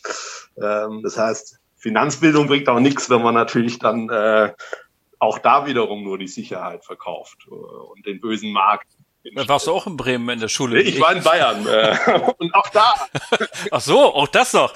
[0.61, 4.53] Ähm, das heißt, Finanzbildung bringt auch nichts, wenn man natürlich dann äh,
[5.19, 8.87] auch da wiederum nur die Sicherheit verkauft äh, und den bösen Markt
[9.35, 10.81] da warst du auch in Bremen in der Schule?
[10.81, 11.65] Ich war in Bayern.
[11.67, 11.97] Äh,
[12.37, 12.93] und auch da.
[13.71, 14.73] Ach so, auch das noch.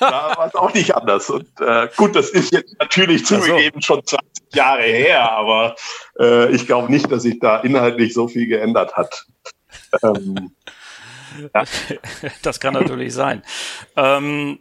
[0.00, 1.30] da war es auch nicht anders.
[1.30, 3.94] Und äh, gut, das ist jetzt natürlich zugegeben so.
[3.94, 5.76] schon 20 Jahre her, aber
[6.18, 9.26] äh, ich glaube nicht, dass sich da inhaltlich so viel geändert hat.
[10.02, 10.52] Ähm,
[11.54, 11.64] ja.
[12.42, 13.42] Das kann natürlich sein.
[13.96, 14.60] Ähm,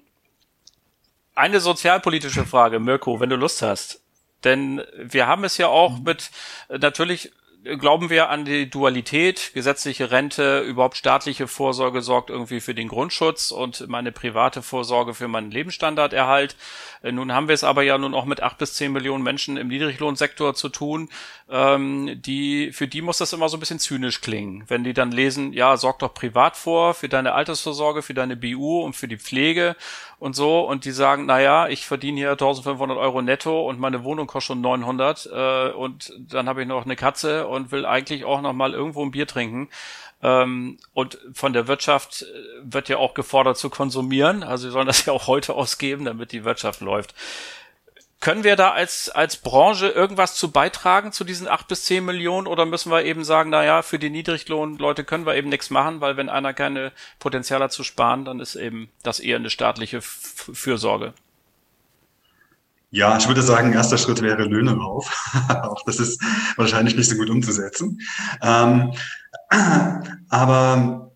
[1.36, 4.02] eine sozialpolitische Frage, Mirko, wenn du Lust hast.
[4.44, 6.30] Denn wir haben es ja auch mit
[6.70, 7.32] natürlich
[7.64, 13.52] glauben wir an die Dualität, gesetzliche Rente, überhaupt staatliche Vorsorge sorgt irgendwie für den Grundschutz
[13.52, 16.56] und meine private Vorsorge für meinen Lebensstandarderhalt.
[17.02, 19.58] Äh, nun haben wir es aber ja nun auch mit acht bis zehn Millionen Menschen
[19.58, 21.10] im Niedriglohnsektor zu tun.
[21.50, 25.12] Ähm, die, für die muss das immer so ein bisschen zynisch klingen, wenn die dann
[25.12, 29.18] lesen, ja, sorg doch privat vor für deine Altersvorsorge, für deine BU und für die
[29.18, 29.76] Pflege
[30.20, 34.04] und so und die sagen, na ja, ich verdiene hier 1500 Euro netto und meine
[34.04, 38.26] Wohnung kostet schon 900 äh, und dann habe ich noch eine Katze und will eigentlich
[38.26, 39.70] auch noch mal irgendwo ein Bier trinken.
[40.22, 42.26] Ähm, und von der Wirtschaft äh,
[42.64, 44.44] wird ja auch gefordert zu konsumieren.
[44.44, 47.14] Also wir sollen das ja auch heute ausgeben, damit die Wirtschaft läuft.
[48.22, 52.48] Können wir da als, als Branche irgendwas zu beitragen zu diesen acht bis zehn Millionen
[52.48, 56.00] oder müssen wir eben sagen, na ja, für die Niedriglohnleute können wir eben nichts machen,
[56.00, 60.02] weil wenn einer keine Potenzial hat zu sparen, dann ist eben das eher eine staatliche
[60.02, 61.14] Fürsorge.
[62.94, 65.12] Ja, ich würde sagen, erster Schritt wäre Löhne rauf.
[65.64, 66.22] Auch das ist
[66.58, 68.00] wahrscheinlich nicht so gut umzusetzen.
[68.40, 68.94] Ähm,
[70.30, 71.12] aber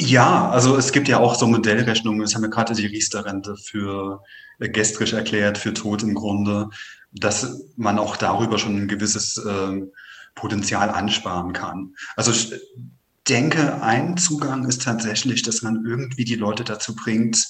[0.00, 2.22] ja, also es gibt ja auch so Modellrechnungen.
[2.22, 4.22] Es haben wir gerade die Riester-Rente für
[4.60, 6.70] äh, gestrisch erklärt, für tot im Grunde,
[7.12, 9.82] dass man auch darüber schon ein gewisses äh,
[10.34, 11.94] Potenzial ansparen kann.
[12.16, 12.54] Also ich
[13.28, 17.46] denke, ein Zugang ist tatsächlich, dass man irgendwie die Leute dazu bringt,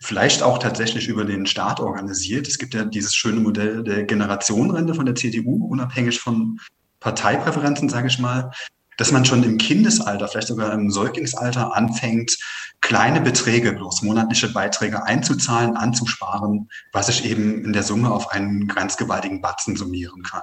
[0.00, 2.46] vielleicht auch tatsächlich über den Staat organisiert.
[2.48, 6.58] Es gibt ja dieses schöne Modell der Generationenrente von der CDU, unabhängig von
[7.00, 8.50] Parteipräferenzen, sage ich mal,
[8.96, 12.36] dass man schon im Kindesalter, vielleicht sogar im Säuglingsalter anfängt,
[12.80, 18.66] kleine Beträge, bloß monatliche Beiträge einzuzahlen, anzusparen, was sich eben in der Summe auf einen
[18.66, 20.42] ganz gewaltigen Batzen summieren kann.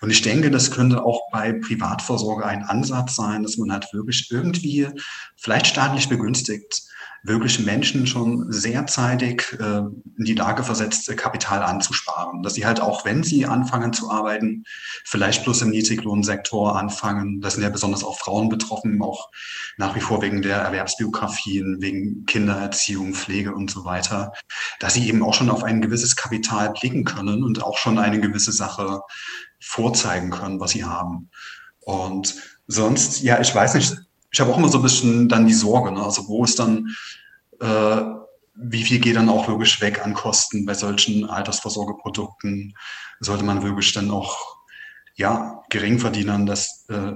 [0.00, 4.28] Und ich denke, das könnte auch bei Privatvorsorge ein Ansatz sein, dass man halt wirklich
[4.30, 4.88] irgendwie
[5.36, 6.82] vielleicht staatlich begünstigt
[7.24, 9.78] wirklich Menschen schon sehr zeitig äh,
[10.18, 12.42] in die Lage versetzt, Kapital anzusparen.
[12.42, 14.64] Dass sie halt auch, wenn sie anfangen zu arbeiten,
[15.04, 17.40] vielleicht bloß im Niedriglohnsektor anfangen.
[17.40, 19.30] Das sind ja besonders auch Frauen betroffen, auch
[19.76, 24.32] nach wie vor wegen der Erwerbsbiografien, wegen Kindererziehung, Pflege und so weiter,
[24.80, 28.20] dass sie eben auch schon auf ein gewisses Kapital blicken können und auch schon eine
[28.20, 29.00] gewisse Sache
[29.60, 31.30] vorzeigen können, was sie haben.
[31.80, 32.34] Und
[32.66, 33.96] sonst, ja, ich weiß nicht,
[34.32, 36.02] ich habe auch immer so ein bisschen dann die Sorge, ne?
[36.02, 36.88] also wo ist dann,
[37.60, 38.02] äh,
[38.54, 42.74] wie viel geht dann auch wirklich weg an Kosten bei solchen Altersvorsorgeprodukten?
[43.20, 44.56] Sollte man wirklich dann auch,
[45.14, 47.12] ja, Geringverdienern das, äh,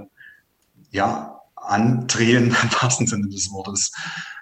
[0.91, 3.93] ja, andrehen, im wahrsten Sinne des Wortes.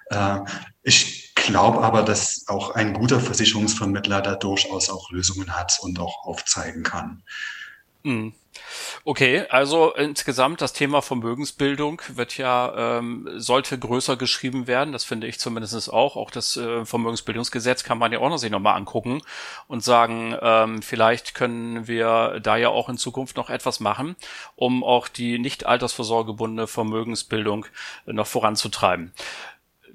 [0.09, 0.39] Äh,
[0.83, 6.25] ich glaube aber, dass auch ein guter Versicherungsvermittler da durchaus auch Lösungen hat und auch
[6.25, 7.23] aufzeigen kann.
[8.03, 8.33] Mhm.
[9.03, 14.91] Okay, also insgesamt das Thema Vermögensbildung wird ja, ähm, sollte größer geschrieben werden.
[14.93, 16.15] Das finde ich zumindest auch.
[16.15, 19.21] Auch das äh, Vermögensbildungsgesetz kann man ja auch noch sich nochmal angucken
[19.67, 24.15] und sagen, ähm, vielleicht können wir da ja auch in Zukunft noch etwas machen,
[24.55, 27.67] um auch die nicht altersvorsorgebundene Vermögensbildung
[28.05, 29.13] noch voranzutreiben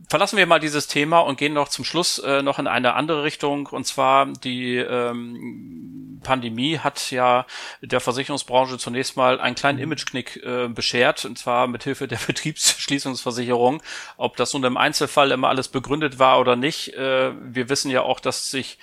[0.09, 3.23] verlassen wir mal dieses Thema und gehen noch zum Schluss äh, noch in eine andere
[3.23, 3.67] Richtung.
[3.67, 7.47] Und zwar die ähm, Pandemie hat ja
[7.81, 13.83] der Versicherungsbranche zunächst mal einen kleinen Imageknick äh, beschert, und zwar mit Hilfe der Betriebsschließungsversicherung.
[14.17, 18.03] Ob das nun im Einzelfall immer alles begründet war oder nicht, äh, wir wissen ja
[18.03, 18.79] auch, dass sich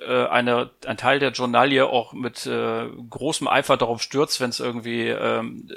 [0.00, 4.58] äh, eine, ein Teil der Journalie auch mit äh, großem Eifer darauf stürzt, wenn es
[4.58, 5.68] irgendwie ähm,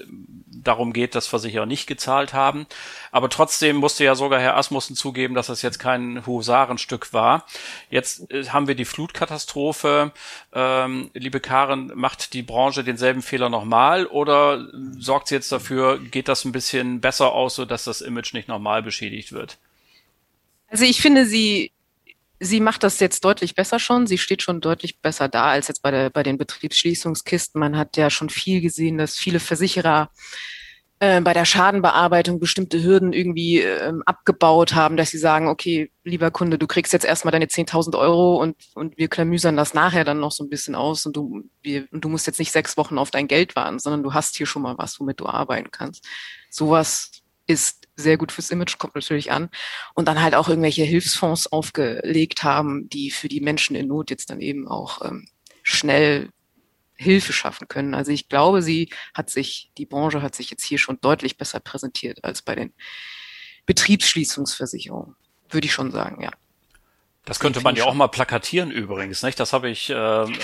[0.48, 2.66] darum geht, dass Versicherer nicht gezahlt haben.
[3.12, 7.46] Aber trotzdem musste ja sogar Herr Asmussen zugeben, dass das jetzt kein Husarenstück war.
[7.90, 10.14] Jetzt äh, haben wir die Flutkatastrophe.
[10.54, 14.66] Ähm, liebe Karen, macht die Branche denselben Fehler nochmal oder
[15.00, 18.48] sorgt sie jetzt dafür, geht das ein bisschen besser aus, so dass das Image nicht
[18.48, 19.58] nochmal beschädigt wird?
[20.70, 21.73] Also ich finde, sie
[22.44, 24.06] Sie macht das jetzt deutlich besser schon.
[24.06, 27.58] Sie steht schon deutlich besser da als jetzt bei, der, bei den Betriebsschließungskisten.
[27.58, 30.10] Man hat ja schon viel gesehen, dass viele Versicherer
[31.00, 36.32] äh, bei der Schadenbearbeitung bestimmte Hürden irgendwie äh, abgebaut haben, dass sie sagen, okay, lieber
[36.32, 40.20] Kunde, du kriegst jetzt erstmal deine 10.000 Euro und, und wir klamüsern das nachher dann
[40.20, 42.98] noch so ein bisschen aus und du, wir, und du musst jetzt nicht sechs Wochen
[42.98, 46.06] auf dein Geld warten, sondern du hast hier schon mal was, womit du arbeiten kannst.
[46.50, 49.50] Sowas ist sehr gut fürs Image, kommt natürlich an.
[49.94, 54.30] Und dann halt auch irgendwelche Hilfsfonds aufgelegt haben, die für die Menschen in Not jetzt
[54.30, 55.28] dann eben auch ähm,
[55.62, 56.30] schnell
[56.96, 57.94] Hilfe schaffen können.
[57.94, 61.60] Also ich glaube, sie hat sich, die Branche hat sich jetzt hier schon deutlich besser
[61.60, 62.74] präsentiert als bei den
[63.66, 65.16] Betriebsschließungsversicherungen.
[65.50, 66.32] Würde ich schon sagen, ja.
[67.26, 69.40] Das könnte man ja auch mal plakatieren übrigens, nicht?
[69.40, 69.94] Das habe ich äh,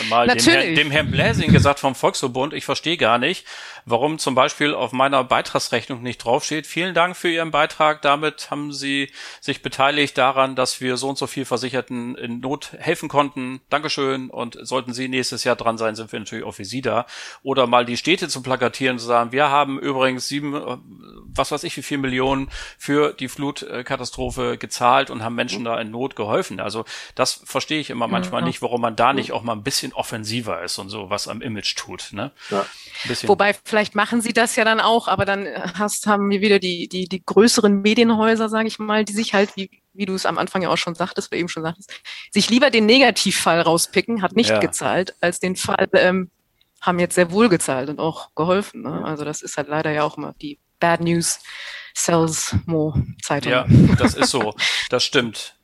[0.09, 2.53] mal dem, Herr, dem Herrn Bläsing gesagt vom Volksverbund.
[2.53, 3.45] Ich verstehe gar nicht,
[3.83, 6.65] warum zum Beispiel auf meiner Beitragsrechnung nicht draufsteht.
[6.65, 8.01] Vielen Dank für Ihren Beitrag.
[8.01, 9.11] Damit haben Sie
[9.41, 13.59] sich beteiligt daran, dass wir so und so viel Versicherten in Not helfen konnten.
[13.69, 14.29] Dankeschön.
[14.29, 17.05] Und sollten Sie nächstes Jahr dran sein, sind wir natürlich auch für Sie da.
[17.43, 20.77] Oder mal die Städte zu plakatieren, zu sagen, wir haben übrigens sieben, äh,
[21.25, 25.91] was weiß ich, wie viel Millionen für die Flutkatastrophe gezahlt und haben Menschen da in
[25.91, 26.61] Not geholfen.
[26.61, 26.68] Also
[27.15, 28.47] das verstehe ich immer manchmal mhm.
[28.47, 31.41] nicht, warum man da nicht auch mal ein bisschen offensiver ist und so was am
[31.41, 32.09] Image tut.
[32.11, 32.31] Ne?
[32.49, 32.65] Ja.
[33.23, 36.87] Wobei vielleicht machen sie das ja dann auch, aber dann hast, haben wir wieder die,
[36.87, 40.37] die, die größeren Medienhäuser, sage ich mal, die sich halt, wie, wie du es am
[40.37, 41.91] Anfang ja auch schon sagtest, oder eben schon sagtest,
[42.31, 44.59] sich lieber den Negativfall rauspicken, hat nicht ja.
[44.59, 46.29] gezahlt, als den Fall, ähm,
[46.81, 48.83] haben jetzt sehr wohl gezahlt und auch geholfen.
[48.83, 49.03] Ne?
[49.03, 51.39] Also das ist halt leider ja auch immer die Bad News
[51.93, 53.51] Sells More Zeitung.
[53.51, 53.65] Ja,
[53.97, 54.53] das ist so.
[54.89, 55.55] Das stimmt.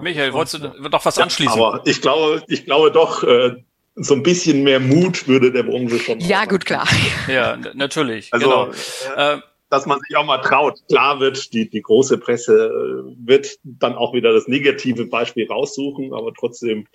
[0.00, 1.60] Michael, wolltest du noch was anschließen?
[1.60, 3.56] aber ich glaube, ich glaube doch, äh,
[4.00, 6.20] so ein bisschen mehr Mut würde der Branche schon.
[6.20, 6.86] Ja, gut, klar.
[7.28, 8.32] Ja, natürlich.
[8.32, 8.70] Also, genau.
[9.16, 10.78] Äh, dass man sich auch mal traut.
[10.88, 16.14] Klar wird die, die große Presse äh, wird dann auch wieder das negative Beispiel raussuchen,
[16.14, 16.86] aber trotzdem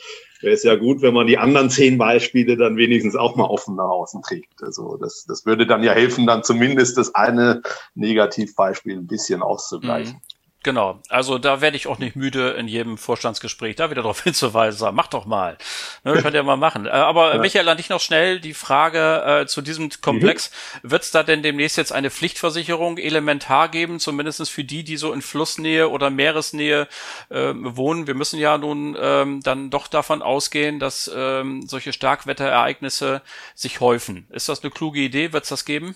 [0.42, 3.76] wäre es ja gut, wenn man die anderen zehn Beispiele dann wenigstens auch mal offen
[3.76, 4.64] nach außen trägt.
[4.64, 7.62] Also das, das würde dann ja helfen, dann zumindest das eine
[7.94, 10.16] Negativbeispiel ein bisschen auszugleichen.
[10.16, 10.33] Mhm.
[10.64, 14.80] Genau, also da werde ich auch nicht müde, in jedem Vorstandsgespräch da wieder darauf hinzuweisen,
[14.80, 15.58] sagen, mach doch mal.
[16.06, 16.86] Ne, könnt ihr mal machen.
[16.86, 17.42] Äh, aber ja.
[17.42, 20.52] Michael, an dich noch schnell die Frage äh, zu diesem Komplex.
[20.82, 20.92] Mhm.
[20.92, 25.12] Wird es da denn demnächst jetzt eine Pflichtversicherung elementar geben, zumindestens für die, die so
[25.12, 26.88] in Flussnähe oder Meeresnähe
[27.30, 28.08] äh, wohnen?
[28.08, 33.22] Wir müssen ja nun ähm, dann doch davon ausgehen, dass ähm, solche Starkwetterereignisse
[33.54, 34.28] sich häufen.
[34.30, 35.34] Ist das eine kluge Idee?
[35.34, 35.96] Wird es das geben?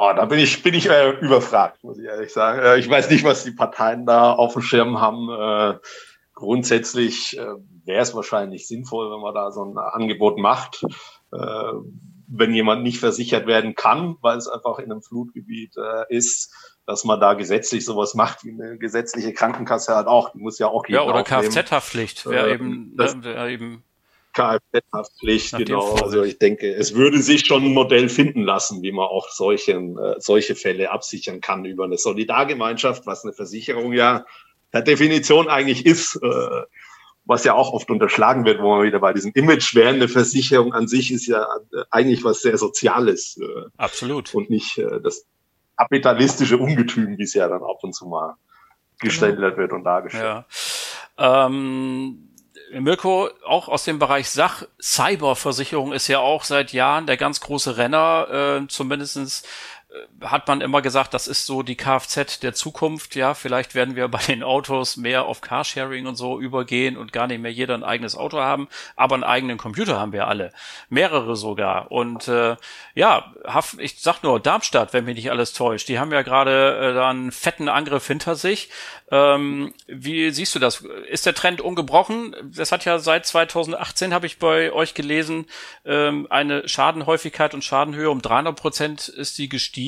[0.00, 2.58] Boah, da bin ich, bin ich äh, überfragt, muss ich ehrlich sagen.
[2.58, 5.28] Äh, ich weiß nicht, was die Parteien da auf dem Schirm haben.
[5.28, 5.78] Äh,
[6.32, 7.44] grundsätzlich äh,
[7.84, 10.86] wäre es wahrscheinlich sinnvoll, wenn man da so ein Angebot macht.
[11.34, 11.72] Äh,
[12.28, 16.50] wenn jemand nicht versichert werden kann, weil es einfach in einem Flutgebiet äh, ist,
[16.86, 20.30] dass man da gesetzlich sowas macht, wie eine gesetzliche Krankenkasse halt auch.
[20.30, 23.84] Die muss ja auch Ja, oder Kfz-Haftpflicht äh, eben, das, ne, eben
[24.32, 25.94] Kfz-Haftpflicht, genau.
[25.94, 29.98] Also ich denke, es würde sich schon ein Modell finden lassen, wie man auch solchen,
[29.98, 34.24] äh, solche Fälle absichern kann über eine Solidargemeinschaft, was eine Versicherung ja
[34.70, 36.62] per Definition eigentlich ist, äh,
[37.24, 39.90] was ja auch oft unterschlagen wird, wo man wieder bei diesem Image wäre.
[39.90, 43.38] Eine Versicherung an sich ist ja äh, eigentlich was sehr Soziales.
[43.40, 44.34] Äh, Absolut.
[44.34, 45.26] Und nicht äh, das
[45.76, 48.36] kapitalistische Ungetüm, wie es ja dann ab und zu mal
[49.00, 49.56] gestellt genau.
[49.56, 50.44] wird und dargestellt.
[51.18, 51.46] Ja.
[51.46, 52.29] Ähm
[52.72, 57.76] Mirko, auch aus dem Bereich Sach, Cyberversicherung ist ja auch seit Jahren der ganz große
[57.76, 59.42] Renner, äh, zumindestens
[60.20, 63.16] hat man immer gesagt, das ist so die Kfz der Zukunft.
[63.16, 67.26] Ja, vielleicht werden wir bei den Autos mehr auf Carsharing und so übergehen und gar
[67.26, 70.52] nicht mehr jeder ein eigenes Auto haben, aber einen eigenen Computer haben wir alle,
[70.90, 71.90] mehrere sogar.
[71.90, 72.56] Und äh,
[72.94, 73.32] ja,
[73.78, 77.10] ich sag nur Darmstadt, wenn mich nicht alles täuscht, die haben ja gerade äh, da
[77.10, 78.70] einen fetten Angriff hinter sich.
[79.10, 80.84] Ähm, wie siehst du das?
[81.08, 82.36] Ist der Trend ungebrochen?
[82.54, 85.46] Das hat ja seit 2018, habe ich bei euch gelesen,
[85.84, 89.79] ähm, eine Schadenhäufigkeit und Schadenhöhe um 300 Prozent ist die gestiegen.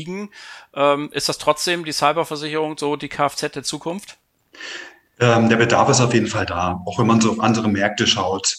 [0.75, 4.19] Ähm, ist das trotzdem die Cyberversicherung so die Kfz der Zukunft?
[5.21, 6.81] Ähm, der Bedarf ist auf jeden Fall da.
[6.87, 8.57] Auch wenn man so auf andere Märkte schaut,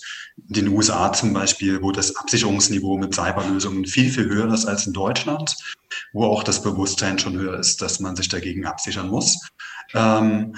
[0.48, 4.88] in den USA zum Beispiel, wo das Absicherungsniveau mit Cyberlösungen viel, viel höher ist als
[4.88, 5.56] in Deutschland,
[6.12, 9.40] wo auch das Bewusstsein schon höher ist, dass man sich dagegen absichern muss
[9.94, 10.56] ähm,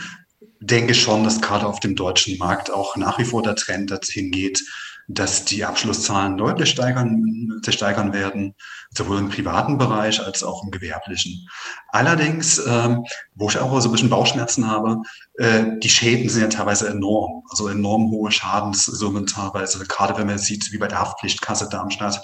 [0.59, 4.31] denke schon, dass gerade auf dem deutschen Markt auch nach wie vor der Trend dahin
[4.31, 4.63] geht,
[5.07, 8.55] dass die Abschlusszahlen deutlich steigern, sich steigern werden,
[8.89, 11.47] sowohl im privaten Bereich als auch im gewerblichen.
[11.89, 15.01] Allerdings, ähm, wo ich auch so ein bisschen Bauchschmerzen habe,
[15.35, 20.39] äh, die Schäden sind ja teilweise enorm, also enorm hohe Schadenssummen teilweise, gerade wenn man
[20.39, 22.21] sieht, wie bei der Haftpflichtkasse Darmstadt,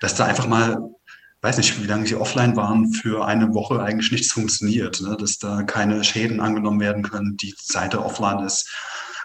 [0.00, 0.78] dass da einfach mal
[1.40, 5.16] weiß nicht, wie lange sie offline waren, für eine Woche eigentlich nichts funktioniert, ne?
[5.16, 8.68] dass da keine Schäden angenommen werden können, die Seite offline ist.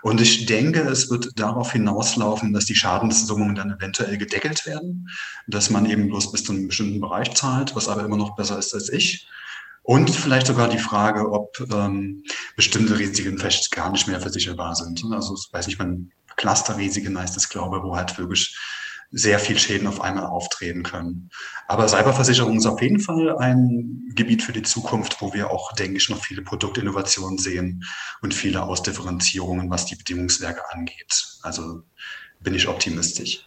[0.04, 5.10] Und ich denke, es wird darauf hinauslaufen, dass die Schadenssummungen dann eventuell gedeckelt werden,
[5.48, 8.60] dass man eben bloß bis zu einem bestimmten Bereich zahlt, was aber immer noch besser
[8.60, 9.28] ist als ich.
[9.82, 12.24] Und vielleicht sogar die Frage, ob ähm,
[12.58, 15.04] bestimmte Risiken vielleicht gar nicht mehr versicherbar sind.
[15.12, 18.58] Also, weiß nicht, man Clusterrisiken heißt es, glaube ich, wo halt wirklich
[19.16, 21.30] sehr viel Schäden auf einmal auftreten können.
[21.68, 25.98] Aber Cyberversicherung ist auf jeden Fall ein Gebiet für die Zukunft, wo wir auch, denke
[25.98, 27.84] ich, noch viele Produktinnovationen sehen
[28.22, 31.38] und viele Ausdifferenzierungen, was die Bedingungswerke angeht.
[31.44, 31.84] Also
[32.40, 33.46] bin ich optimistisch.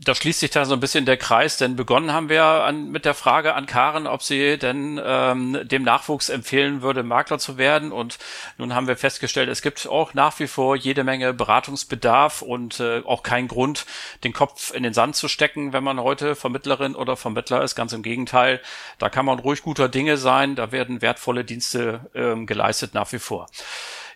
[0.00, 3.04] Da schließt sich da so ein bisschen der Kreis, denn begonnen haben wir an, mit
[3.04, 7.90] der Frage an Karen, ob sie denn ähm, dem Nachwuchs empfehlen würde, Makler zu werden.
[7.90, 8.18] Und
[8.58, 13.02] nun haben wir festgestellt, es gibt auch nach wie vor jede Menge Beratungsbedarf und äh,
[13.04, 13.86] auch kein Grund,
[14.22, 17.74] den Kopf in den Sand zu stecken, wenn man heute Vermittlerin oder Vermittler ist.
[17.74, 18.60] Ganz im Gegenteil,
[18.98, 23.18] da kann man ruhig guter Dinge sein, da werden wertvolle Dienste ähm, geleistet nach wie
[23.18, 23.48] vor.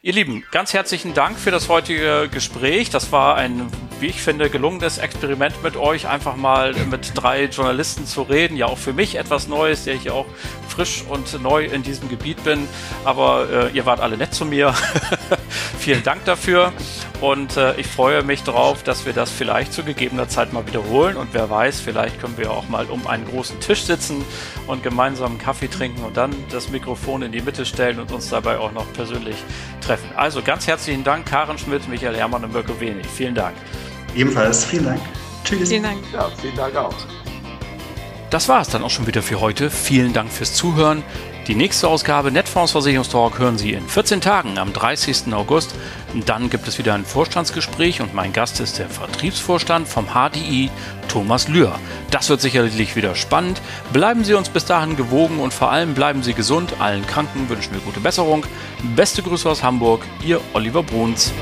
[0.05, 2.91] Ihr Lieben, ganz herzlichen Dank für das heutige Gespräch.
[2.91, 3.69] Das war ein,
[4.01, 8.57] wie ich finde, gelungenes Experiment mit euch, einfach mal mit drei Journalisten zu reden.
[8.57, 10.27] Ja, auch für mich etwas Neues, der ich auch
[10.69, 12.67] frisch und neu in diesem Gebiet bin.
[13.05, 14.75] Aber äh, ihr wart alle nett zu mir.
[15.79, 16.73] Vielen Dank dafür.
[17.21, 21.17] Und äh, ich freue mich darauf, dass wir das vielleicht zu gegebener Zeit mal wiederholen.
[21.17, 24.25] Und wer weiß, vielleicht können wir auch mal um einen großen Tisch sitzen
[24.67, 28.31] und gemeinsam einen Kaffee trinken und dann das Mikrofon in die Mitte stellen und uns
[28.31, 29.37] dabei auch noch persönlich
[29.83, 30.09] treffen.
[30.17, 33.07] Also ganz herzlichen Dank, Karen Schmidt, Michael Hermann und Mirko Wenig.
[33.07, 33.57] Vielen Dank.
[34.15, 35.01] Ebenfalls, vielen Dank.
[35.45, 35.69] Tschüss.
[35.69, 35.99] Vielen Dank.
[36.13, 36.95] Ja, vielen Dank auch.
[38.31, 39.69] Das war es dann auch schon wieder für heute.
[39.69, 41.03] Vielen Dank fürs Zuhören.
[41.49, 45.35] Die nächste Ausgabe Netfonds Versicherungstalk hören Sie in 14 Tagen am 30.
[45.35, 45.75] August.
[46.25, 50.71] Dann gibt es wieder ein Vorstandsgespräch und mein Gast ist der Vertriebsvorstand vom HDI,
[51.09, 51.75] Thomas Lühr.
[52.13, 53.61] Das wird sicherlich wieder spannend.
[53.93, 56.75] Bleiben Sie uns bis dahin gewogen und vor allem bleiben Sie gesund.
[56.79, 58.47] Allen Kranken wünschen wir gute Besserung.
[58.95, 61.33] Beste Grüße aus Hamburg, Ihr Oliver Bruns.